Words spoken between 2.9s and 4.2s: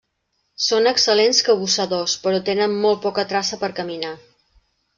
poca traça per caminar.